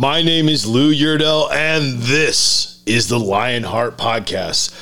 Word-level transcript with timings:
My 0.00 0.22
name 0.22 0.48
is 0.48 0.64
Lou 0.64 0.94
Yurdell, 0.94 1.50
and 1.50 1.98
this 1.98 2.84
is 2.86 3.08
the 3.08 3.18
Lionheart 3.18 3.98
Podcast. 3.98 4.72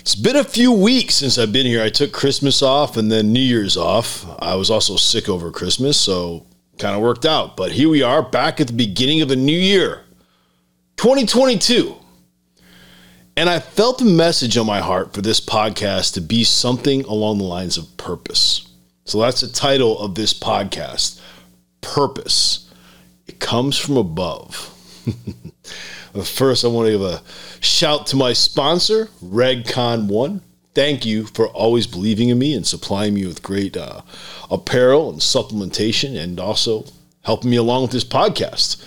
It's 0.00 0.16
been 0.16 0.34
a 0.34 0.42
few 0.42 0.72
weeks 0.72 1.14
since 1.14 1.38
I've 1.38 1.52
been 1.52 1.66
here. 1.66 1.84
I 1.84 1.88
took 1.88 2.10
Christmas 2.10 2.62
off 2.62 2.96
and 2.96 3.08
then 3.08 3.32
New 3.32 3.38
Year's 3.38 3.76
off. 3.76 4.26
I 4.42 4.56
was 4.56 4.68
also 4.68 4.96
sick 4.96 5.28
over 5.28 5.52
Christmas, 5.52 5.96
so 5.96 6.46
kind 6.80 6.96
of 6.96 7.00
worked 7.00 7.24
out. 7.24 7.56
But 7.56 7.70
here 7.70 7.88
we 7.88 8.02
are 8.02 8.28
back 8.28 8.60
at 8.60 8.66
the 8.66 8.72
beginning 8.72 9.22
of 9.22 9.30
a 9.30 9.36
new 9.36 9.56
year, 9.56 10.02
2022. 10.96 11.94
And 13.36 13.48
I 13.48 13.60
felt 13.60 14.02
a 14.02 14.04
message 14.04 14.56
on 14.56 14.66
my 14.66 14.80
heart 14.80 15.14
for 15.14 15.20
this 15.20 15.40
podcast 15.40 16.14
to 16.14 16.20
be 16.20 16.42
something 16.42 17.04
along 17.04 17.38
the 17.38 17.44
lines 17.44 17.78
of 17.78 17.96
purpose. 17.98 18.68
So 19.04 19.20
that's 19.20 19.42
the 19.42 19.48
title 19.48 19.96
of 20.00 20.16
this 20.16 20.34
podcast 20.34 21.20
Purpose. 21.82 22.65
It 23.26 23.40
comes 23.40 23.76
from 23.76 23.96
above. 23.96 24.72
First, 26.24 26.64
I 26.64 26.68
want 26.68 26.86
to 26.86 26.92
give 26.92 27.02
a 27.02 27.22
shout 27.60 28.06
to 28.08 28.16
my 28.16 28.32
sponsor, 28.32 29.06
RegCon1. 29.22 30.40
Thank 30.74 31.06
you 31.06 31.26
for 31.26 31.48
always 31.48 31.86
believing 31.86 32.28
in 32.28 32.38
me 32.38 32.54
and 32.54 32.66
supplying 32.66 33.14
me 33.14 33.26
with 33.26 33.42
great 33.42 33.76
uh, 33.76 34.02
apparel 34.50 35.10
and 35.10 35.20
supplementation 35.20 36.16
and 36.16 36.38
also 36.38 36.84
helping 37.22 37.50
me 37.50 37.56
along 37.56 37.82
with 37.82 37.90
this 37.92 38.04
podcast. 38.04 38.84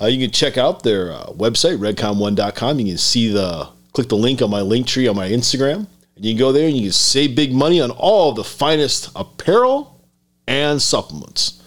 Uh, 0.00 0.06
you 0.06 0.18
can 0.24 0.32
check 0.32 0.58
out 0.58 0.82
their 0.82 1.12
uh, 1.12 1.26
website, 1.26 1.78
regcon1.com. 1.78 2.80
You 2.80 2.86
can 2.86 2.98
see 2.98 3.28
the, 3.28 3.68
click 3.92 4.08
the 4.08 4.16
link 4.16 4.42
on 4.42 4.50
my 4.50 4.60
link 4.60 4.86
tree 4.86 5.08
on 5.08 5.16
my 5.16 5.28
Instagram. 5.28 5.86
And 6.16 6.24
you 6.24 6.32
can 6.32 6.38
go 6.38 6.52
there 6.52 6.66
and 6.66 6.76
you 6.76 6.84
can 6.84 6.92
save 6.92 7.36
big 7.36 7.52
money 7.52 7.80
on 7.80 7.90
all 7.90 8.32
the 8.32 8.44
finest 8.44 9.10
apparel 9.14 10.04
and 10.46 10.80
supplements. 10.80 11.59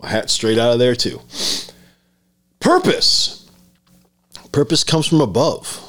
My 0.00 0.08
hat 0.08 0.30
straight 0.30 0.58
out 0.58 0.72
of 0.72 0.78
there, 0.78 0.94
too. 0.94 1.20
Purpose. 2.60 3.50
Purpose 4.52 4.84
comes 4.84 5.06
from 5.06 5.20
above. 5.20 5.84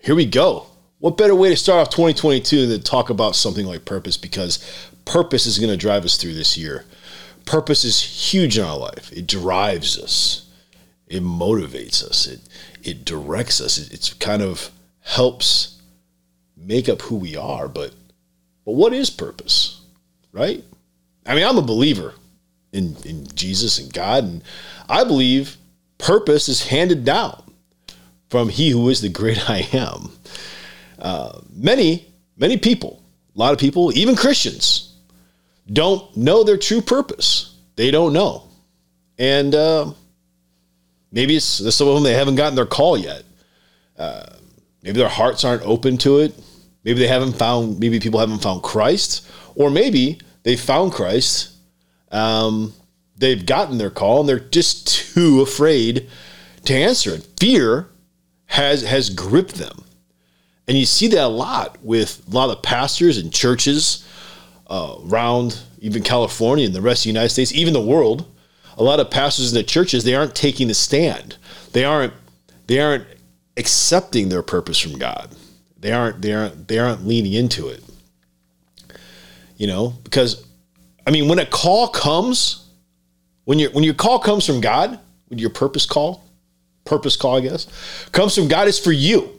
Here 0.00 0.14
we 0.14 0.26
go. 0.26 0.66
What 0.98 1.16
better 1.16 1.34
way 1.34 1.48
to 1.48 1.56
start 1.56 1.80
off 1.80 1.90
2022 1.90 2.66
than 2.66 2.78
to 2.78 2.84
talk 2.84 3.10
about 3.10 3.34
something 3.34 3.66
like 3.66 3.84
purpose? 3.84 4.16
Because 4.16 4.58
purpose 5.04 5.46
is 5.46 5.58
going 5.58 5.70
to 5.70 5.76
drive 5.76 6.04
us 6.04 6.16
through 6.16 6.34
this 6.34 6.56
year. 6.56 6.84
Purpose 7.46 7.84
is 7.84 8.00
huge 8.02 8.58
in 8.58 8.64
our 8.64 8.76
life. 8.76 9.10
It 9.12 9.26
drives 9.26 9.98
us. 9.98 10.46
It 11.06 11.22
motivates 11.22 12.04
us. 12.04 12.26
It 12.26 12.40
it 12.82 13.04
directs 13.04 13.60
us. 13.60 13.78
It 13.78 13.92
it's 13.92 14.12
kind 14.14 14.42
of 14.42 14.70
helps 15.00 15.80
make 16.56 16.88
up 16.88 17.02
who 17.02 17.16
we 17.16 17.36
are. 17.36 17.66
But 17.66 17.94
but 18.64 18.72
what 18.72 18.92
is 18.92 19.10
purpose? 19.10 19.80
Right? 20.32 20.62
I 21.26 21.34
mean, 21.34 21.44
I'm 21.44 21.58
a 21.58 21.62
believer 21.62 22.14
in 22.72 22.96
in 23.04 23.26
Jesus 23.34 23.78
and 23.78 23.92
God, 23.92 24.24
and 24.24 24.42
I 24.88 25.04
believe 25.04 25.56
purpose 25.98 26.48
is 26.48 26.66
handed 26.66 27.04
down 27.04 27.42
from 28.28 28.48
He 28.48 28.70
who 28.70 28.88
is 28.88 29.00
the 29.00 29.08
great 29.08 29.38
I 29.50 29.68
am. 29.72 30.10
Uh, 30.98 31.40
many, 31.52 32.06
many 32.36 32.56
people, 32.56 33.02
a 33.34 33.38
lot 33.38 33.52
of 33.52 33.58
people, 33.58 33.96
even 33.96 34.16
Christians, 34.16 34.94
don't 35.72 36.16
know 36.16 36.44
their 36.44 36.56
true 36.56 36.80
purpose. 36.80 37.56
They 37.76 37.90
don't 37.90 38.12
know. 38.12 38.44
And 39.18 39.54
uh, 39.54 39.92
maybe 41.12 41.36
it's 41.36 41.44
some 41.74 41.88
of 41.88 41.94
them, 41.94 42.02
they 42.02 42.14
haven't 42.14 42.36
gotten 42.36 42.54
their 42.54 42.66
call 42.66 42.98
yet. 42.98 43.22
Uh, 43.98 44.26
maybe 44.82 44.98
their 44.98 45.08
hearts 45.08 45.44
aren't 45.44 45.62
open 45.62 45.98
to 45.98 46.18
it. 46.18 46.34
Maybe 46.84 46.98
they 47.00 47.08
haven't 47.08 47.34
found, 47.34 47.78
maybe 47.78 48.00
people 48.00 48.20
haven't 48.20 48.42
found 48.42 48.62
Christ. 48.62 49.28
Or 49.54 49.70
maybe 49.70 50.20
they 50.42 50.56
found 50.56 50.92
Christ. 50.92 51.54
Um, 52.10 52.72
they've 53.16 53.44
gotten 53.44 53.78
their 53.78 53.90
call 53.90 54.20
and 54.20 54.28
they're 54.28 54.40
just 54.40 54.88
too 55.14 55.40
afraid 55.40 56.08
to 56.64 56.74
answer 56.74 57.14
it. 57.14 57.26
Fear 57.38 57.88
has 58.46 58.82
has 58.82 59.10
gripped 59.10 59.54
them. 59.54 59.84
And 60.66 60.78
you 60.78 60.86
see 60.86 61.08
that 61.08 61.24
a 61.24 61.28
lot 61.28 61.78
with 61.82 62.22
a 62.28 62.30
lot 62.34 62.50
of 62.50 62.62
pastors 62.62 63.18
and 63.18 63.32
churches 63.32 64.06
uh, 64.68 64.96
around 65.04 65.60
even 65.80 66.02
California 66.02 66.64
and 66.64 66.74
the 66.74 66.80
rest 66.80 67.00
of 67.00 67.04
the 67.04 67.10
United 67.10 67.30
States, 67.30 67.52
even 67.52 67.72
the 67.72 67.80
world. 67.80 68.26
A 68.76 68.82
lot 68.82 69.00
of 69.00 69.10
pastors 69.10 69.52
in 69.52 69.58
the 69.58 69.64
churches, 69.64 70.04
they 70.04 70.14
aren't 70.14 70.34
taking 70.34 70.68
the 70.68 70.74
stand. 70.74 71.36
They 71.72 71.84
aren't 71.84 72.14
they 72.66 72.80
aren't 72.80 73.04
accepting 73.56 74.28
their 74.28 74.42
purpose 74.42 74.78
from 74.78 74.98
God. 74.98 75.34
They 75.78 75.92
aren't 75.92 76.22
they 76.22 76.32
aren't 76.32 76.68
they 76.68 76.78
aren't 76.78 77.06
leaning 77.06 77.32
into 77.32 77.68
it. 77.68 77.82
You 79.56 79.66
know, 79.66 79.94
because 80.04 80.46
I 81.06 81.10
mean 81.10 81.28
when 81.28 81.38
a 81.38 81.46
call 81.46 81.88
comes, 81.88 82.68
when 83.44 83.58
your 83.58 83.70
when 83.72 83.84
your 83.84 83.94
call 83.94 84.18
comes 84.18 84.46
from 84.46 84.60
God, 84.60 84.98
when 85.28 85.38
your 85.38 85.50
purpose 85.50 85.86
call, 85.86 86.24
purpose 86.84 87.16
call, 87.16 87.36
I 87.36 87.40
guess, 87.40 87.66
comes 88.12 88.34
from 88.34 88.48
God, 88.48 88.68
it's 88.68 88.78
for 88.78 88.92
you. 88.92 89.36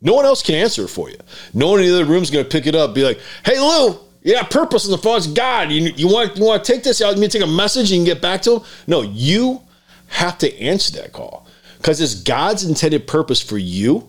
No 0.00 0.14
one 0.14 0.26
else 0.26 0.42
can 0.42 0.54
answer 0.54 0.84
it 0.84 0.88
for 0.88 1.08
you. 1.08 1.18
No 1.54 1.68
one 1.68 1.80
in 1.80 1.86
the 1.86 1.94
other 1.94 2.04
room 2.04 2.22
is 2.22 2.30
going 2.30 2.44
to 2.44 2.50
pick 2.50 2.66
it 2.66 2.74
up, 2.74 2.94
be 2.94 3.04
like, 3.04 3.20
"Hey, 3.44 3.58
Lou, 3.58 3.98
yeah, 4.24 4.42
purpose 4.42 4.86
in 4.86 4.90
the 4.90 4.98
phone. 4.98 5.18
It's 5.18 5.26
God. 5.26 5.70
You, 5.70 5.92
you 5.96 6.08
want 6.08 6.36
you 6.36 6.44
want 6.44 6.64
to 6.64 6.72
take 6.72 6.82
this? 6.82 7.00
out? 7.02 7.16
You 7.16 7.22
to 7.22 7.28
take 7.28 7.42
a 7.42 7.46
message 7.46 7.92
and 7.92 8.06
get 8.06 8.22
back 8.22 8.42
to 8.42 8.56
him? 8.56 8.62
No, 8.86 9.02
you 9.02 9.60
have 10.08 10.38
to 10.38 10.60
answer 10.60 11.00
that 11.00 11.12
call 11.12 11.46
because 11.76 12.00
it's 12.00 12.14
God's 12.14 12.64
intended 12.64 13.06
purpose 13.06 13.42
for 13.42 13.58
you 13.58 14.08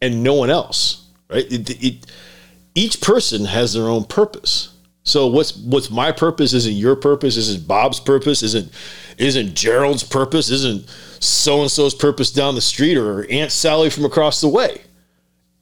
and 0.00 0.22
no 0.22 0.34
one 0.34 0.48
else. 0.48 1.08
Right? 1.28 1.44
It, 1.50 1.84
it, 1.84 2.06
each 2.76 3.00
person 3.00 3.46
has 3.46 3.72
their 3.72 3.88
own 3.88 4.04
purpose. 4.04 4.72
So 5.06 5.28
what's 5.28 5.56
what's 5.56 5.88
my 5.88 6.10
purpose 6.10 6.52
isn't 6.52 6.74
your 6.74 6.96
purpose, 6.96 7.36
isn't 7.36 7.66
Bob's 7.66 8.00
purpose, 8.00 8.42
isn't 8.42 8.72
isn't 9.18 9.54
Gerald's 9.54 10.02
purpose, 10.02 10.50
isn't 10.50 10.88
so 11.20 11.62
and 11.62 11.70
so's 11.70 11.94
purpose 11.94 12.32
down 12.32 12.56
the 12.56 12.60
street 12.60 12.96
or 12.96 13.24
Aunt 13.30 13.52
Sally 13.52 13.88
from 13.88 14.04
across 14.04 14.40
the 14.40 14.48
way. 14.48 14.82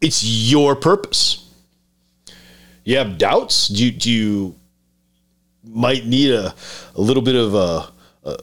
It's 0.01 0.25
your 0.25 0.75
purpose. 0.75 1.47
You 2.85 2.97
have 2.97 3.19
doubts? 3.19 3.69
Do 3.69 3.85
you, 3.85 3.91
do 3.93 4.11
you 4.11 4.55
might 5.63 6.07
need 6.07 6.31
a, 6.31 6.55
a 6.95 7.01
little 7.01 7.23
bit 7.23 7.37
of 7.37 7.55
a, 7.55 7.93
a, 8.25 8.37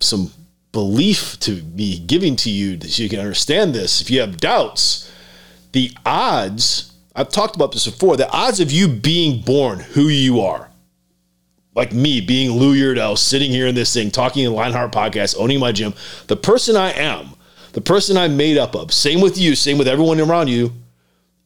some 0.00 0.32
belief 0.72 1.38
to 1.40 1.62
be 1.62 1.98
giving 2.00 2.36
to 2.36 2.50
you 2.50 2.76
that 2.76 2.98
you 2.98 3.08
can 3.08 3.18
understand 3.18 3.74
this. 3.74 4.00
If 4.00 4.10
you 4.10 4.20
have 4.20 4.36
doubts, 4.36 5.10
the 5.72 5.92
odds 6.06 6.89
I've 7.14 7.28
talked 7.28 7.56
about 7.56 7.72
this 7.72 7.86
before. 7.86 8.16
The 8.16 8.30
odds 8.30 8.60
of 8.60 8.70
you 8.70 8.88
being 8.88 9.42
born 9.42 9.80
who 9.80 10.08
you 10.08 10.40
are, 10.40 10.70
like 11.74 11.92
me 11.92 12.20
being 12.20 12.52
Lou 12.52 12.74
Yurdell, 12.74 13.18
sitting 13.18 13.50
here 13.50 13.66
in 13.66 13.74
this 13.74 13.92
thing, 13.92 14.10
talking 14.10 14.44
in 14.44 14.52
Lionheart 14.52 14.92
podcast, 14.92 15.36
owning 15.38 15.60
my 15.60 15.72
gym, 15.72 15.94
the 16.28 16.36
person 16.36 16.76
I 16.76 16.92
am, 16.92 17.30
the 17.72 17.80
person 17.80 18.16
I'm 18.16 18.36
made 18.36 18.58
up 18.58 18.74
of, 18.74 18.92
same 18.92 19.20
with 19.20 19.38
you, 19.38 19.54
same 19.54 19.78
with 19.78 19.88
everyone 19.88 20.20
around 20.20 20.48
you, 20.48 20.72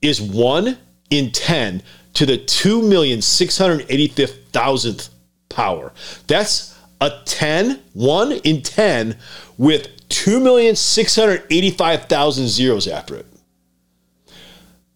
is 0.03 0.21
one 0.21 0.79
in 1.11 1.31
10 1.31 1.83
to 2.15 2.27
the 2.27 2.39
2,685,000th 2.39 5.11
power. 5.49 5.93
That's 6.27 6.77
a 7.01 7.13
10, 7.25 7.81
one 7.93 8.33
in 8.33 8.63
10 8.63 9.17
with 9.59 9.89
2,685,000 10.09 12.47
zeros 12.47 12.89
after 12.89 13.17
it. 13.17 13.27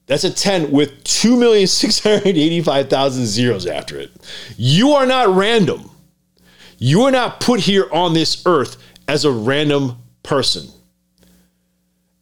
That's 0.08 0.24
a 0.24 0.32
10 0.32 0.72
with 0.72 1.04
2,685,000 1.04 3.24
zeros 3.24 3.66
after 3.66 4.00
it. 4.00 4.10
You 4.56 4.90
are 4.92 5.04
not 5.06 5.28
random. 5.28 5.90
You 6.78 7.02
are 7.02 7.10
not 7.10 7.40
put 7.40 7.60
here 7.60 7.86
on 7.92 8.14
this 8.14 8.42
earth 8.46 8.78
as 9.06 9.26
a 9.26 9.30
random 9.30 9.98
person. 10.22 10.66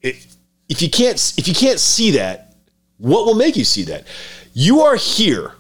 If 0.03 0.83
you 0.83 0.91
can't 0.91 1.33
if 1.37 1.47
you 1.47 1.55
can't 1.55 1.79
see 1.79 2.11
that, 2.13 2.57
what 2.99 3.25
will 3.25 3.37
make 3.37 3.57
you 3.57 3.65
see 3.65 3.85
that? 3.85 4.05
You 4.53 4.81
are 4.81 4.97
here 4.97 5.53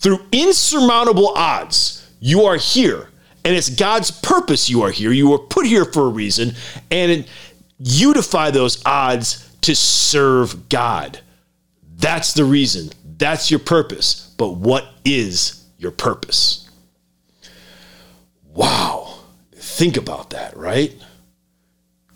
through 0.00 0.20
insurmountable 0.32 1.34
odds. 1.36 2.10
You 2.18 2.44
are 2.44 2.56
here 2.56 3.10
and 3.44 3.54
it's 3.54 3.68
God's 3.68 4.10
purpose 4.10 4.70
you 4.70 4.80
are 4.82 4.90
here. 4.90 5.12
You 5.12 5.28
were 5.28 5.38
put 5.38 5.66
here 5.66 5.84
for 5.84 6.06
a 6.06 6.08
reason 6.08 6.54
and 6.90 7.26
you 7.78 8.14
defy 8.14 8.50
those 8.50 8.82
odds 8.86 9.54
to 9.62 9.76
serve 9.76 10.70
God. 10.70 11.20
That's 11.98 12.32
the 12.32 12.44
reason. 12.44 12.90
That's 13.18 13.50
your 13.50 13.60
purpose. 13.60 14.34
But 14.38 14.54
what 14.54 14.86
is 15.04 15.64
your 15.78 15.90
purpose? 15.90 16.70
Wow. 18.54 19.18
Think 19.54 19.96
about 19.96 20.30
that, 20.30 20.56
right? 20.56 20.94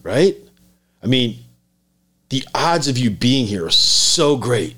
Right? 0.02 0.37
I 1.02 1.06
mean, 1.06 1.38
the 2.29 2.44
odds 2.55 2.88
of 2.88 2.96
you 2.96 3.11
being 3.11 3.46
here 3.46 3.67
are 3.67 3.70
so 3.70 4.37
great. 4.37 4.76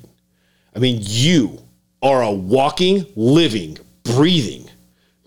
I 0.74 0.78
mean, 0.78 0.98
you 1.02 1.62
are 2.02 2.22
a 2.22 2.32
walking, 2.32 3.06
living, 3.14 3.78
breathing 4.02 4.68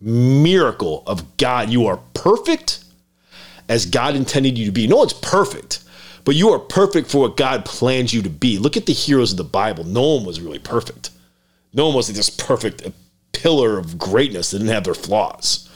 miracle 0.02 1.04
of 1.08 1.38
God. 1.38 1.70
You 1.70 1.88
are 1.88 1.98
perfect 2.14 2.84
as 3.70 3.86
God 3.86 4.16
intended 4.16 4.58
you 4.58 4.66
to 4.66 4.72
be. 4.72 4.88
No 4.88 4.98
one's 4.98 5.14
perfect, 5.14 5.84
but 6.28 6.36
you 6.36 6.50
are 6.50 6.60
perfect 6.60 7.10
for 7.10 7.22
what 7.22 7.38
God 7.38 7.64
planned 7.64 8.12
you 8.12 8.22
to 8.22 8.30
be. 8.30 8.60
Look 8.60 8.76
at 8.76 8.86
the 8.86 8.92
heroes 8.92 9.32
of 9.32 9.38
the 9.38 9.46
Bible. 9.46 9.86
No 9.86 10.16
one 10.16 10.26
was 10.26 10.42
really 10.42 10.60
perfect. 10.60 11.10
No 11.74 11.86
one 11.86 11.96
was 11.96 12.10
this 12.10 12.30
perfect 12.30 12.86
pillar 13.32 13.80
of 13.80 13.98
greatness 13.98 14.52
that 14.52 14.58
didn't 14.58 14.74
have 14.74 14.84
their 14.84 14.94
flaws, 14.94 15.68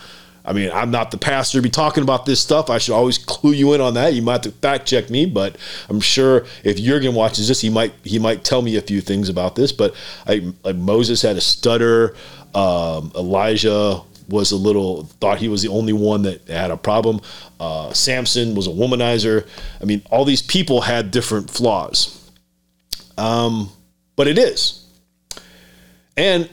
I 0.44 0.54
mean, 0.54 0.72
I'm 0.74 0.90
not 0.90 1.12
the 1.12 1.18
pastor 1.18 1.60
to 1.60 1.62
be 1.62 1.70
talking 1.70 2.04
about 2.04 2.26
this 2.26 2.40
stuff. 2.40 2.70
I 2.70 2.78
should 2.80 2.96
always 2.96 3.18
clue 3.18 3.52
you 3.52 3.74
in 3.74 3.82
on 3.82 3.94
that. 3.94 4.14
You 4.14 4.22
might 4.22 4.34
have 4.34 4.42
to 4.42 4.52
fact 4.52 4.88
check 4.88 5.10
me, 5.10 5.26
but 5.26 5.56
I'm 5.90 6.00
sure 6.00 6.46
if 6.64 6.78
Jurgen 6.78 7.14
watches 7.14 7.48
this, 7.48 7.62
he 7.62 7.70
might 7.70 7.94
he 8.04 8.18
might 8.18 8.44
tell 8.44 8.62
me 8.62 8.76
a 8.78 8.82
few 8.82 9.02
things 9.02 9.30
about 9.30 9.56
this. 9.56 9.72
But 9.72 9.96
I, 10.26 10.52
like 10.64 10.76
Moses 10.76 11.22
had 11.22 11.38
a 11.38 11.42
stutter. 11.42 12.16
Um, 12.54 13.14
Elijah 13.16 14.02
was 14.32 14.52
a 14.52 14.56
little 14.56 15.04
thought 15.20 15.38
he 15.38 15.48
was 15.48 15.62
the 15.62 15.68
only 15.68 15.94
one 15.94 16.24
that 16.24 16.48
had 16.48 16.72
a 16.72 16.78
problem. 16.78 17.22
Uh, 17.60 17.92
Samson 17.94 18.56
was 18.56 18.68
a 18.68 18.72
womanizer. 18.72 19.48
I 19.82 19.86
mean, 19.86 20.02
all 20.10 20.26
these 20.26 20.42
people 20.42 20.82
had 20.82 21.12
different 21.12 21.50
flaws. 21.50 22.30
Um, 23.18 23.70
but 24.16 24.28
it 24.28 24.38
is. 24.38 24.86
And 26.18 26.50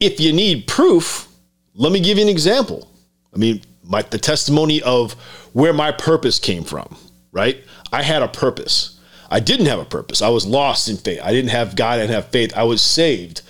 if 0.00 0.20
you 0.20 0.32
need 0.32 0.66
proof, 0.66 1.28
let 1.74 1.92
me 1.92 2.00
give 2.00 2.18
you 2.18 2.24
an 2.24 2.28
example. 2.28 2.88
I 3.34 3.38
mean, 3.38 3.62
my, 3.84 4.02
the 4.02 4.18
testimony 4.18 4.82
of 4.82 5.12
where 5.52 5.72
my 5.72 5.92
purpose 5.92 6.38
came 6.38 6.64
from, 6.64 6.96
right? 7.32 7.62
I 7.92 8.02
had 8.02 8.22
a 8.22 8.28
purpose. 8.28 8.98
I 9.30 9.40
didn't 9.40 9.66
have 9.66 9.78
a 9.78 9.84
purpose. 9.84 10.22
I 10.22 10.28
was 10.28 10.46
lost 10.46 10.88
in 10.88 10.96
faith. 10.96 11.20
I 11.22 11.32
didn't 11.32 11.50
have 11.50 11.76
God. 11.76 11.94
I 11.94 12.02
didn't 12.02 12.14
have 12.14 12.28
faith. 12.28 12.56
I 12.56 12.64
was 12.64 12.82
saved. 12.82 13.42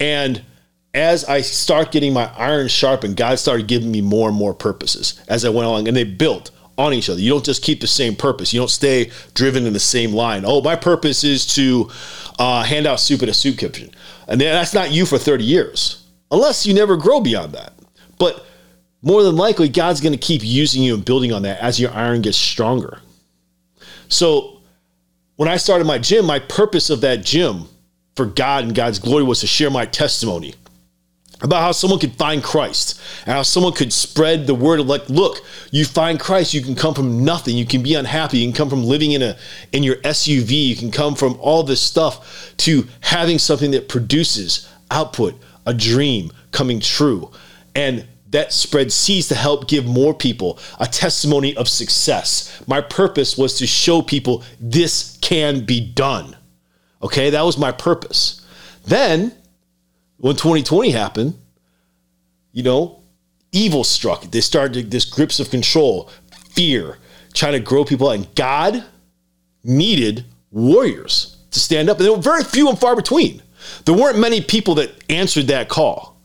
And 0.00 0.42
as 0.94 1.24
I 1.24 1.40
start 1.40 1.90
getting 1.90 2.12
my 2.12 2.30
iron 2.36 2.68
sharpened, 2.68 3.16
God 3.16 3.38
started 3.38 3.66
giving 3.66 3.90
me 3.90 4.00
more 4.00 4.28
and 4.28 4.38
more 4.38 4.54
purposes 4.54 5.20
as 5.28 5.44
I 5.44 5.48
went 5.48 5.66
along, 5.66 5.88
and 5.88 5.96
they 5.96 6.04
built 6.04 6.52
on 6.78 6.92
each 6.92 7.10
other. 7.10 7.20
You 7.20 7.30
don't 7.30 7.44
just 7.44 7.62
keep 7.62 7.80
the 7.80 7.86
same 7.86 8.14
purpose. 8.14 8.52
You 8.52 8.60
don't 8.60 8.68
stay 8.68 9.10
driven 9.34 9.66
in 9.66 9.72
the 9.72 9.80
same 9.80 10.12
line. 10.12 10.44
Oh, 10.46 10.62
my 10.62 10.76
purpose 10.76 11.24
is 11.24 11.46
to 11.54 11.90
uh, 12.38 12.62
hand 12.62 12.86
out 12.86 13.00
soup 13.00 13.22
at 13.22 13.28
a 13.28 13.34
soup 13.34 13.58
kitchen, 13.58 13.90
and 14.28 14.40
that's 14.40 14.74
not 14.74 14.92
you 14.92 15.04
for 15.04 15.18
thirty 15.18 15.44
years, 15.44 16.06
unless 16.30 16.64
you 16.64 16.74
never 16.74 16.96
grow 16.96 17.20
beyond 17.20 17.52
that. 17.52 17.72
But 18.18 18.46
more 19.02 19.24
than 19.24 19.36
likely, 19.36 19.68
God's 19.68 20.00
going 20.00 20.12
to 20.12 20.18
keep 20.18 20.42
using 20.44 20.82
you 20.82 20.94
and 20.94 21.04
building 21.04 21.32
on 21.32 21.42
that 21.42 21.60
as 21.60 21.80
your 21.80 21.90
iron 21.92 22.22
gets 22.22 22.38
stronger. 22.38 23.00
So, 24.08 24.60
when 25.36 25.48
I 25.48 25.56
started 25.56 25.86
my 25.86 25.98
gym, 25.98 26.24
my 26.24 26.38
purpose 26.38 26.88
of 26.88 27.00
that 27.00 27.24
gym 27.24 27.64
for 28.14 28.26
God 28.26 28.62
and 28.62 28.74
God's 28.74 29.00
glory 29.00 29.24
was 29.24 29.40
to 29.40 29.48
share 29.48 29.70
my 29.70 29.86
testimony 29.86 30.54
about 31.44 31.62
how 31.62 31.70
someone 31.70 32.00
could 32.00 32.14
find 32.14 32.42
Christ 32.42 33.00
how 33.26 33.42
someone 33.42 33.72
could 33.72 33.92
spread 33.92 34.46
the 34.46 34.54
word 34.54 34.80
of 34.80 34.86
like, 34.86 35.08
look, 35.08 35.44
you 35.70 35.84
find 35.84 36.20
Christ, 36.20 36.54
you 36.54 36.62
can 36.62 36.74
come 36.74 36.94
from 36.94 37.24
nothing, 37.24 37.56
you 37.56 37.66
can 37.66 37.82
be 37.82 37.94
unhappy, 37.94 38.38
you 38.38 38.46
can 38.46 38.56
come 38.56 38.70
from 38.70 38.84
living 38.84 39.12
in 39.12 39.22
a 39.22 39.36
in 39.72 39.82
your 39.82 39.96
SUV, 39.96 40.50
you 40.50 40.76
can 40.76 40.90
come 40.90 41.14
from 41.14 41.36
all 41.40 41.62
this 41.62 41.80
stuff 41.80 42.54
to 42.58 42.86
having 43.00 43.38
something 43.38 43.70
that 43.70 43.88
produces 43.88 44.68
output, 44.90 45.34
a 45.66 45.74
dream 45.74 46.30
coming 46.50 46.80
true. 46.80 47.30
And 47.74 48.06
that 48.30 48.52
spread 48.52 48.92
seeds 48.92 49.28
to 49.28 49.34
help 49.34 49.68
give 49.68 49.86
more 49.86 50.12
people 50.12 50.58
a 50.80 50.86
testimony 50.86 51.56
of 51.56 51.68
success. 51.68 52.62
My 52.66 52.80
purpose 52.80 53.38
was 53.38 53.56
to 53.58 53.66
show 53.66 54.02
people 54.02 54.42
this 54.60 55.18
can 55.20 55.64
be 55.64 55.80
done. 55.80 56.36
Okay, 57.02 57.30
that 57.30 57.42
was 57.42 57.56
my 57.56 57.70
purpose. 57.70 58.44
Then 58.86 59.34
when 60.24 60.34
2020 60.36 60.90
happened, 60.90 61.38
you 62.50 62.62
know, 62.62 63.02
evil 63.52 63.84
struck. 63.84 64.22
They 64.22 64.40
started 64.40 64.90
this 64.90 65.04
grips 65.04 65.38
of 65.38 65.50
control, 65.50 66.08
fear, 66.52 66.96
trying 67.34 67.52
to 67.52 67.60
grow 67.60 67.84
people 67.84 68.08
And 68.08 68.34
God 68.34 68.82
needed 69.64 70.24
warriors 70.50 71.36
to 71.50 71.60
stand 71.60 71.90
up. 71.90 71.98
And 71.98 72.06
there 72.06 72.12
were 72.14 72.22
very 72.22 72.42
few 72.42 72.70
and 72.70 72.78
far 72.78 72.96
between. 72.96 73.42
There 73.84 73.94
weren't 73.94 74.18
many 74.18 74.40
people 74.40 74.76
that 74.76 74.92
answered 75.10 75.48
that 75.48 75.68
call. 75.68 76.18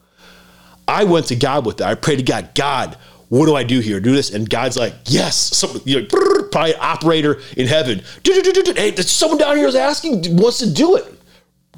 I 0.87 1.03
went 1.03 1.25
to 1.25 1.35
God 1.35 1.65
with 1.65 1.75
that. 1.79 1.89
I 1.89 1.95
prayed 1.95 2.19
to 2.19 2.23
God, 2.23 2.51
God, 2.55 2.97
what 3.27 3.47
do 3.47 3.55
I 3.57 3.63
do 3.63 3.81
here? 3.81 3.99
Do 3.99 4.13
this? 4.13 4.33
And 4.33 4.49
God's 4.49 4.77
like, 4.77 4.93
yes. 5.07 5.35
Some, 5.35 5.81
you 5.83 5.99
know, 5.99 6.07
probably 6.53 6.73
operator 6.75 7.41
in 7.57 7.67
heaven. 7.67 8.01
Hey, 8.23 8.95
someone 8.95 9.39
down 9.39 9.57
here 9.57 9.67
is 9.67 9.75
asking, 9.75 10.37
wants 10.37 10.59
to 10.59 10.73
do 10.73 10.95
it. 10.95 11.18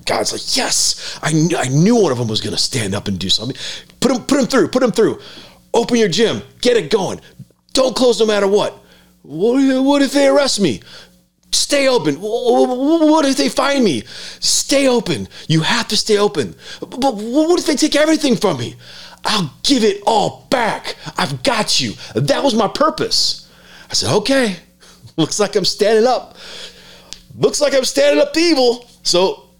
God's 0.05 0.31
like, 0.31 0.57
yes, 0.57 1.19
I, 1.21 1.31
kn- 1.31 1.55
I 1.55 1.67
knew 1.67 1.95
one 2.01 2.11
of 2.11 2.17
them 2.17 2.27
was 2.27 2.41
going 2.41 2.55
to 2.55 2.61
stand 2.61 2.95
up 2.95 3.07
and 3.07 3.19
do 3.19 3.29
something. 3.29 3.55
Put 3.99 4.11
him, 4.11 4.23
put 4.23 4.39
him 4.39 4.47
through, 4.47 4.69
put 4.69 4.83
him 4.83 4.91
through. 4.91 5.19
Open 5.73 5.97
your 5.97 6.09
gym, 6.09 6.41
get 6.61 6.75
it 6.75 6.89
going. 6.89 7.21
Don't 7.73 7.95
close 7.95 8.19
no 8.19 8.25
matter 8.25 8.47
what. 8.47 8.73
What, 9.21 9.83
what 9.83 10.01
if 10.01 10.11
they 10.11 10.27
arrest 10.27 10.59
me? 10.59 10.81
Stay 11.51 11.87
open. 11.87 12.15
What 12.15 13.25
if 13.25 13.37
they 13.37 13.49
find 13.49 13.83
me? 13.83 14.03
Stay 14.39 14.87
open. 14.87 15.27
You 15.47 15.61
have 15.61 15.87
to 15.89 15.97
stay 15.97 16.17
open. 16.17 16.55
But 16.79 17.15
what 17.15 17.59
if 17.59 17.65
they 17.65 17.75
take 17.75 17.95
everything 17.95 18.35
from 18.35 18.57
me? 18.57 18.75
I'll 19.23 19.53
give 19.63 19.83
it 19.83 20.01
all 20.07 20.47
back. 20.49 20.95
I've 21.17 21.43
got 21.43 21.79
you. 21.79 21.93
That 22.15 22.43
was 22.43 22.55
my 22.55 22.67
purpose. 22.67 23.49
I 23.89 23.93
said, 23.93 24.13
okay, 24.15 24.55
looks 25.17 25.39
like 25.39 25.55
I'm 25.55 25.65
standing 25.65 26.07
up. 26.07 26.37
Looks 27.35 27.61
like 27.61 27.73
I'm 27.75 27.85
standing 27.85 28.21
up 28.21 28.33
to 28.33 28.39
evil. 28.39 28.89
So 29.03 29.50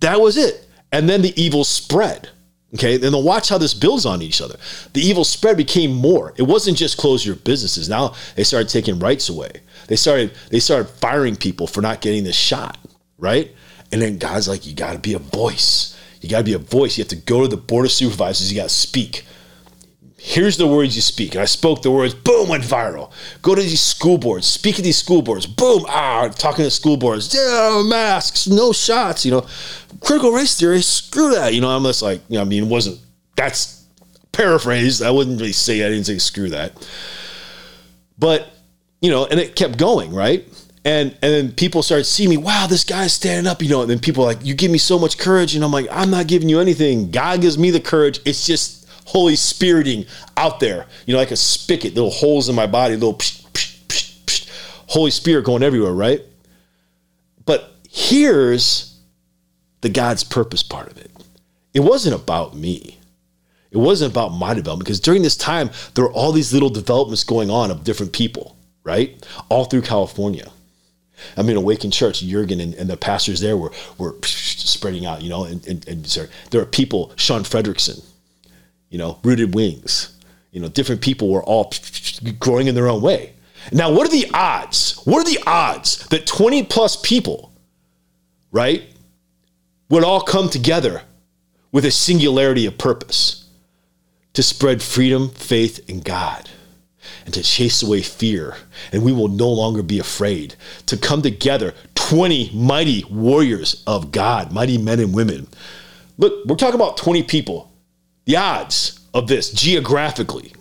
that 0.00 0.20
was 0.20 0.36
it. 0.36 0.66
And 0.92 1.08
then 1.08 1.22
the 1.22 1.40
evil 1.40 1.64
spread. 1.64 2.28
Okay, 2.74 2.96
then 2.96 3.12
watch 3.24 3.48
how 3.48 3.58
this 3.58 3.74
builds 3.74 4.06
on 4.06 4.22
each 4.22 4.40
other. 4.40 4.56
The 4.92 5.00
evil 5.00 5.24
spread 5.24 5.56
became 5.56 5.92
more. 5.92 6.34
It 6.36 6.42
wasn't 6.42 6.76
just 6.76 6.98
close 6.98 7.26
your 7.26 7.34
businesses. 7.34 7.88
Now 7.88 8.14
they 8.36 8.44
started 8.44 8.68
taking 8.68 9.00
rights 9.00 9.28
away. 9.28 9.50
They 9.88 9.96
started 9.96 10.32
they 10.50 10.60
started 10.60 10.88
firing 10.88 11.34
people 11.34 11.66
for 11.66 11.80
not 11.80 12.00
getting 12.00 12.22
the 12.22 12.32
shot, 12.32 12.78
right? 13.18 13.50
And 13.90 14.00
then 14.00 14.18
God's 14.18 14.46
like, 14.46 14.66
you 14.66 14.74
got 14.74 14.92
to 14.92 15.00
be 15.00 15.14
a 15.14 15.18
voice. 15.18 15.98
You 16.20 16.28
got 16.28 16.38
to 16.38 16.44
be 16.44 16.52
a 16.52 16.58
voice. 16.58 16.96
You 16.96 17.02
have 17.02 17.08
to 17.08 17.16
go 17.16 17.42
to 17.42 17.48
the 17.48 17.56
board 17.56 17.86
of 17.86 17.92
supervisors. 17.92 18.52
You 18.52 18.58
got 18.60 18.68
to 18.68 18.74
speak 18.74 19.24
here's 20.22 20.58
the 20.58 20.66
words 20.66 20.94
you 20.94 21.00
speak. 21.00 21.34
And 21.34 21.40
I 21.40 21.46
spoke 21.46 21.80
the 21.80 21.90
words, 21.90 22.12
boom, 22.12 22.50
went 22.50 22.62
viral. 22.62 23.10
Go 23.40 23.54
to 23.54 23.62
these 23.62 23.80
school 23.80 24.18
boards, 24.18 24.46
speak 24.46 24.78
at 24.78 24.84
these 24.84 24.98
school 24.98 25.22
boards, 25.22 25.46
boom, 25.46 25.86
ah, 25.88 26.28
talking 26.28 26.64
to 26.64 26.70
school 26.70 26.98
boards, 26.98 27.34
yeah, 27.34 27.82
masks, 27.86 28.46
no 28.46 28.72
shots, 28.72 29.24
you 29.24 29.30
know, 29.30 29.46
critical 30.00 30.30
race 30.30 30.58
theory, 30.60 30.82
screw 30.82 31.30
that. 31.30 31.54
You 31.54 31.62
know, 31.62 31.70
I'm 31.70 31.82
just 31.84 32.02
like, 32.02 32.20
you 32.28 32.36
know, 32.36 32.42
I 32.42 32.44
mean, 32.44 32.64
it 32.64 32.68
wasn't, 32.68 33.00
that's 33.34 33.86
paraphrased. 34.32 35.02
I 35.02 35.10
wouldn't 35.10 35.40
really 35.40 35.52
say, 35.52 35.84
I 35.84 35.88
didn't 35.88 36.04
say 36.04 36.18
screw 36.18 36.50
that. 36.50 36.86
But, 38.18 38.46
you 39.00 39.10
know, 39.10 39.24
and 39.24 39.40
it 39.40 39.56
kept 39.56 39.78
going, 39.78 40.12
right? 40.12 40.46
And 40.84 41.12
and 41.22 41.32
then 41.32 41.52
people 41.52 41.82
started 41.82 42.04
seeing 42.04 42.30
me, 42.30 42.38
wow, 42.38 42.66
this 42.66 42.84
guy's 42.84 43.12
standing 43.12 43.50
up, 43.50 43.62
you 43.62 43.68
know, 43.68 43.82
and 43.82 43.90
then 43.90 43.98
people 43.98 44.24
like, 44.24 44.42
you 44.42 44.54
give 44.54 44.70
me 44.70 44.78
so 44.78 44.98
much 44.98 45.18
courage. 45.18 45.54
And 45.54 45.62
I'm 45.62 45.70
like, 45.70 45.86
I'm 45.90 46.10
not 46.10 46.26
giving 46.26 46.48
you 46.48 46.58
anything. 46.58 47.10
God 47.10 47.42
gives 47.42 47.58
me 47.58 47.70
the 47.70 47.80
courage. 47.80 48.20
It's 48.24 48.46
just 48.46 48.79
Holy 49.10 49.34
Spiriting 49.34 50.06
out 50.36 50.60
there, 50.60 50.86
you 51.04 51.12
know, 51.12 51.18
like 51.18 51.32
a 51.32 51.36
spigot, 51.36 51.94
little 51.94 52.10
holes 52.10 52.48
in 52.48 52.54
my 52.54 52.68
body, 52.68 52.94
little 52.94 53.14
psh, 53.14 53.42
psh, 53.50 53.76
psh, 53.88 54.50
Holy 54.86 55.10
Spirit 55.10 55.44
going 55.44 55.64
everywhere, 55.64 55.92
right? 55.92 56.22
But 57.44 57.74
here's 57.90 59.00
the 59.80 59.88
God's 59.88 60.22
purpose 60.22 60.62
part 60.62 60.88
of 60.92 60.96
it. 60.98 61.10
It 61.74 61.80
wasn't 61.80 62.14
about 62.14 62.54
me. 62.54 62.98
It 63.72 63.78
wasn't 63.78 64.12
about 64.12 64.28
my 64.28 64.54
development 64.54 64.86
because 64.86 65.00
during 65.00 65.22
this 65.22 65.36
time, 65.36 65.70
there 65.94 66.04
were 66.04 66.12
all 66.12 66.30
these 66.30 66.52
little 66.52 66.70
developments 66.70 67.24
going 67.24 67.50
on 67.50 67.72
of 67.72 67.82
different 67.82 68.12
people, 68.12 68.56
right? 68.84 69.26
All 69.48 69.64
through 69.64 69.82
California. 69.82 70.52
I 71.36 71.42
mean, 71.42 71.56
Awaken 71.56 71.90
Church, 71.90 72.20
Jurgen 72.20 72.60
and, 72.60 72.74
and, 72.74 72.88
the 72.88 72.96
pastors 72.96 73.40
there 73.40 73.56
were, 73.56 73.72
were 73.98 74.14
spreading 74.22 75.04
out, 75.04 75.20
you 75.20 75.30
know, 75.30 75.44
and, 75.44 75.66
and, 75.66 75.86
and 75.88 76.04
there 76.50 76.62
are 76.62 76.66
people, 76.66 77.12
Sean 77.16 77.42
Frederickson, 77.42 78.04
you 78.90 78.98
know, 78.98 79.18
rooted 79.22 79.54
wings. 79.54 80.16
You 80.52 80.60
know, 80.60 80.68
different 80.68 81.00
people 81.00 81.30
were 81.30 81.42
all 81.44 81.72
growing 82.38 82.66
in 82.66 82.74
their 82.74 82.88
own 82.88 83.00
way. 83.00 83.32
Now, 83.72 83.92
what 83.92 84.06
are 84.06 84.10
the 84.10 84.28
odds? 84.34 85.00
What 85.04 85.26
are 85.26 85.30
the 85.30 85.42
odds 85.46 86.06
that 86.08 86.26
20 86.26 86.64
plus 86.64 86.96
people, 86.96 87.52
right, 88.50 88.84
would 89.88 90.04
all 90.04 90.20
come 90.20 90.48
together 90.48 91.02
with 91.72 91.84
a 91.84 91.90
singularity 91.90 92.66
of 92.66 92.78
purpose 92.78 93.48
to 94.32 94.42
spread 94.42 94.82
freedom, 94.82 95.30
faith, 95.30 95.88
in 95.88 96.00
God? 96.00 96.48
and 97.24 97.34
to 97.34 97.42
chase 97.42 97.82
away 97.82 98.02
fear, 98.02 98.56
and 98.92 99.02
we 99.02 99.12
will 99.12 99.28
no 99.28 99.48
longer 99.48 99.82
be 99.82 99.98
afraid. 99.98 100.54
To 100.86 100.96
come 100.96 101.22
together, 101.22 101.74
20 101.94 102.50
mighty 102.54 103.04
warriors 103.10 103.82
of 103.86 104.12
God, 104.12 104.52
mighty 104.52 104.78
men 104.78 105.00
and 105.00 105.14
women. 105.14 105.46
Look, 106.18 106.44
we're 106.46 106.56
talking 106.56 106.74
about 106.74 106.96
20 106.96 107.22
people 107.24 107.69
the 108.30 108.36
odds 108.36 109.00
of 109.12 109.26
this 109.26 109.50
geographically, 109.50 110.52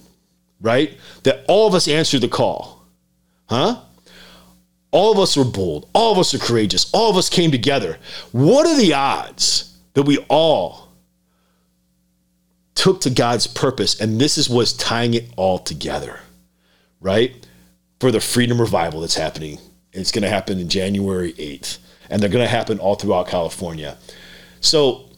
right? 0.60 0.98
That 1.24 1.46
all 1.48 1.68
of 1.68 1.76
us 1.76 1.88
answered 1.88 2.22
the 2.22 2.28
call, 2.28 2.84
huh? 3.48 3.82
All 4.92 5.12
of 5.12 5.20
us 5.20 5.38
were 5.38 5.46
bold. 5.46 5.88
All 5.94 6.12
of 6.12 6.18
us 6.18 6.34
are 6.34 6.40
courageous. 6.40 6.90
All 6.94 7.12
of 7.12 7.18
us 7.18 7.30
came 7.30 7.52
together. 7.52 8.00
What 8.32 8.66
are 8.66 8.76
the 8.76 8.96
odds 8.96 9.78
that 9.94 10.02
we 10.02 10.18
all 10.30 10.88
took 12.74 13.02
to 13.02 13.12
God's 13.12 13.46
purpose? 13.46 14.02
And 14.02 14.20
this 14.20 14.40
is 14.40 14.50
what's 14.50 14.74
tying 14.74 15.14
it 15.14 15.26
all 15.36 15.60
together, 15.60 16.20
right? 17.02 17.36
For 18.00 18.10
the 18.10 18.20
freedom 18.20 18.60
revival 18.60 19.02
that's 19.02 19.14
happening. 19.14 19.60
It's 19.94 20.12
going 20.12 20.24
to 20.24 20.30
happen 20.30 20.58
in 20.58 20.70
January 20.70 21.34
8th, 21.34 21.78
and 22.10 22.20
they're 22.20 22.32
going 22.32 22.46
to 22.46 22.50
happen 22.50 22.80
all 22.80 22.96
throughout 22.96 23.28
California. 23.28 23.96
So 24.60 25.09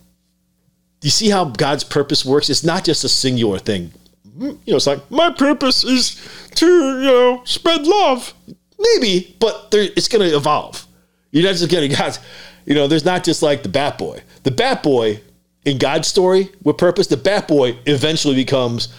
you 1.02 1.10
see 1.10 1.30
how 1.30 1.46
God's 1.46 1.84
purpose 1.84 2.26
works? 2.26 2.50
It's 2.50 2.64
not 2.64 2.84
just 2.84 3.04
a 3.04 3.10
singular 3.10 3.60
thing. 3.60 3.92
Mm, 4.38 4.58
you 4.66 4.74
know, 4.74 4.78
it's 4.78 4.88
like 4.88 5.10
my 5.10 5.32
purpose 5.32 5.84
is 5.84 6.22
to 6.56 6.66
you 6.66 7.08
know 7.08 7.42
spread 7.46 7.86
love. 7.86 8.34
Maybe, 8.80 9.36
but 9.40 9.72
there, 9.72 9.90
it's 9.96 10.08
going 10.08 10.28
to 10.28 10.36
evolve. 10.36 10.88
You're 11.32 11.44
not 11.44 11.56
just 11.56 11.72
going 11.72 11.90
to 11.90 11.96
guys. 11.96 12.20
You 12.66 12.76
know, 12.76 12.88
there's 12.88 13.06
not 13.06 13.24
just 13.24 13.42
like 13.42 13.64
the 13.64 13.70
Bat 13.70 13.98
Boy. 13.98 14.22
The 14.44 14.52
Bat 14.52 14.84
Boy 14.84 15.22
in 15.66 15.78
God's 15.78 16.08
story 16.08 16.50
with 16.64 16.78
purpose. 16.78 17.08
The 17.08 17.18
Bat 17.18 17.48
Boy 17.48 17.78
eventually 17.86 18.36
becomes 18.36 18.94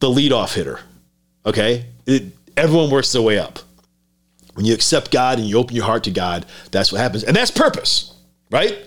the 0.00 0.08
leadoff 0.08 0.54
hitter. 0.54 0.80
Okay, 1.44 1.86
it, 2.06 2.24
everyone 2.56 2.90
works 2.90 3.12
their 3.12 3.22
way 3.22 3.38
up. 3.38 3.58
When 4.54 4.64
you 4.64 4.74
accept 4.74 5.10
God 5.10 5.38
and 5.38 5.46
you 5.46 5.58
open 5.58 5.76
your 5.76 5.84
heart 5.84 6.04
to 6.04 6.10
God, 6.10 6.46
that's 6.70 6.90
what 6.90 7.00
happens, 7.00 7.24
and 7.24 7.36
that's 7.36 7.50
purpose, 7.50 8.14
right? 8.50 8.78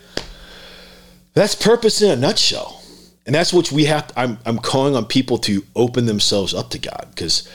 That's 1.39 1.55
purpose 1.55 2.01
in 2.01 2.12
a 2.12 2.17
nutshell. 2.17 2.84
And 3.25 3.34
that's 3.34 3.53
what 3.53 3.72
we 3.72 3.86
have. 3.86 4.12
I'm, 4.17 4.39
I'm 4.46 4.60
calling 4.60 4.93
on 4.93 5.05
people 5.05 5.38
to 5.38 5.63
open 5.74 6.05
themselves 6.05 6.53
up 6.53 6.69
to 6.72 6.79
God 6.79 7.08
because 7.12 7.48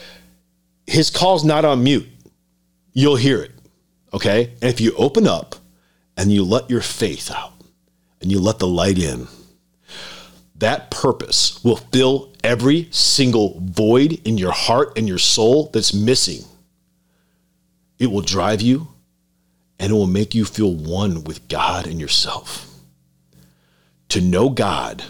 his 0.87 1.11
call's 1.11 1.45
not 1.45 1.67
on 1.67 1.85
mute. 1.85 2.09
You'll 2.95 3.17
hear 3.17 3.43
it. 3.43 3.51
Okay. 4.15 4.55
And 4.63 4.71
if 4.71 4.81
you 4.81 4.95
open 4.97 5.27
up 5.27 5.57
and 6.17 6.33
you 6.33 6.45
let 6.45 6.71
your 6.71 6.81
faith 6.81 7.31
out 7.31 7.53
and 8.23 8.33
you 8.33 8.41
let 8.41 8.59
the 8.59 8.67
light 8.67 8.99
in, 8.99 9.29
that 10.57 10.91
purpose 10.91 11.63
will 11.63 11.77
fill 11.77 12.33
every 12.43 12.89
single 12.91 13.61
void 13.61 14.19
in 14.27 14.39
your 14.39 14.53
heart 14.53 14.97
and 14.97 15.07
your 15.07 15.19
soul 15.19 15.69
that's 15.75 15.93
missing. 15.93 16.43
It 17.99 18.11
will 18.11 18.23
drive 18.23 18.63
you 18.63 18.89
and 19.79 19.93
it 19.93 19.95
will 19.95 20.07
make 20.07 20.35
you 20.35 20.47
feel 20.47 20.75
one 20.75 21.23
with 21.25 21.49
God 21.49 21.87
and 21.87 22.01
yourself. 22.01 22.71
To 24.15 24.21
know 24.21 24.49
God 24.49 25.03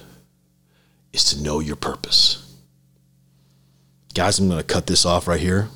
is 1.13 1.25
to 1.25 1.43
know 1.43 1.61
your 1.61 1.77
purpose. 1.77 2.57
Guys, 4.15 4.39
I'm 4.39 4.49
going 4.49 4.59
to 4.59 4.65
cut 4.65 4.87
this 4.87 5.05
off 5.05 5.29
right 5.29 5.39
here. 5.39 5.69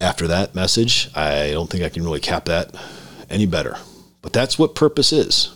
After 0.00 0.26
that 0.28 0.54
message, 0.54 1.10
I 1.14 1.50
don't 1.50 1.68
think 1.68 1.84
I 1.84 1.90
can 1.90 2.02
really 2.02 2.18
cap 2.18 2.46
that 2.46 2.74
any 3.28 3.44
better. 3.44 3.76
But 4.22 4.32
that's 4.32 4.58
what 4.58 4.74
purpose 4.74 5.12
is. 5.12 5.54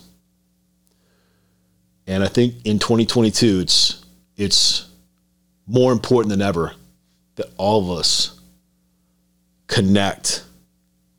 And 2.05 2.23
I 2.23 2.27
think 2.27 2.53
in 2.65 2.77
2022, 2.77 3.61
it's 3.61 4.05
it's 4.37 4.87
more 5.65 5.91
important 5.91 6.29
than 6.29 6.43
ever 6.43 6.73
that 7.33 7.47
all 7.57 7.81
of 7.81 7.97
us 7.97 8.39
connect 9.65 10.45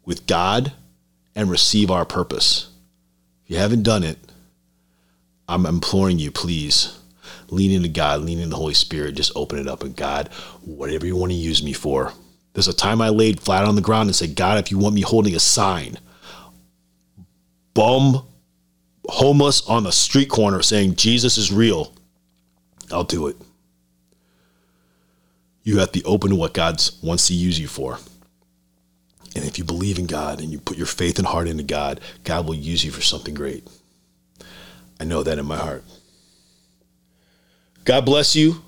with 0.05 0.29
God 0.29 0.75
and 1.35 1.51
receive 1.51 1.91
our 1.91 2.05
purpose. 2.05 2.69
If 3.43 3.51
you 3.51 3.57
haven't 3.57 3.83
done 3.83 4.05
it, 4.05 4.21
I'm 5.49 5.67
imploring 5.67 6.19
you, 6.19 6.31
please 6.31 6.99
lean 7.49 7.71
into 7.71 7.89
God, 7.89 8.23
lean 8.23 8.39
into 8.39 8.51
the 8.51 8.57
Holy 8.57 8.75
Spirit, 8.75 9.15
just 9.15 9.33
open 9.37 9.59
it 9.59 9.69
up 9.69 9.83
and 9.83 9.97
God, 9.97 10.29
whatever 10.65 11.07
you 11.07 11.17
want 11.17 11.33
to 11.33 11.37
use 11.39 11.63
me 11.63 11.73
for. 11.73 12.13
There's 12.53 12.69
a 12.69 12.75
time 12.75 13.01
I 13.01 13.11
laid 13.11 13.41
flat 13.41 13.65
on 13.65 13.77
the 13.77 13.83
ground 13.83 14.09
and 14.09 14.17
said, 14.17 14.35
God, 14.35 14.59
if 14.59 14.71
you 14.71 14.79
want 14.79 14.95
me 14.95 15.03
holding 15.03 15.35
a 15.35 15.41
sign, 15.41 15.99
bum, 17.75 18.27
homeless 19.09 19.67
on 19.69 19.85
the 19.85 19.93
street 19.93 20.29
corner 20.29 20.63
saying 20.63 20.97
Jesus 20.97 21.37
is 21.37 21.53
real, 21.53 21.93
I'll 22.91 23.05
do 23.05 23.27
it. 23.27 23.37
You 25.63 25.79
have 25.79 25.93
to 25.93 26.01
be 26.01 26.05
open 26.05 26.31
to 26.31 26.37
what 26.37 26.55
God 26.55 26.81
wants 27.03 27.27
to 27.29 27.35
use 27.35 27.59
you 27.59 27.69
for. 27.69 27.99
And 29.35 29.45
if 29.45 29.59
you 29.59 29.65
believe 29.65 29.99
in 29.99 30.07
God 30.07 30.41
and 30.41 30.51
you 30.51 30.59
put 30.59 30.79
your 30.79 30.87
faith 30.87 31.19
and 31.19 31.27
heart 31.27 31.49
into 31.49 31.63
God, 31.63 32.01
God 32.25 32.47
will 32.47 32.55
use 32.55 32.85
you 32.85 32.91
for 32.91 33.03
something 33.03 33.35
great. 33.35 33.69
I 34.99 35.05
know 35.05 35.23
that 35.23 35.39
in 35.39 35.47
my 35.47 35.57
heart. 35.57 35.85
God 37.85 38.05
bless 38.05 38.35
you. 38.35 38.63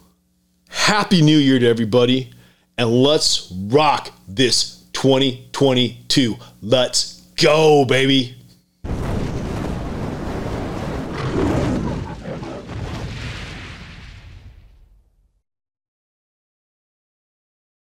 Happy 0.68 1.22
New 1.22 1.38
Year 1.38 1.58
to 1.58 1.66
everybody. 1.66 2.30
And 2.76 2.90
let's 2.90 3.50
rock 3.52 4.12
this 4.28 4.84
2022. 4.92 6.36
Let's 6.62 7.20
go, 7.42 7.84
baby. 7.84 8.37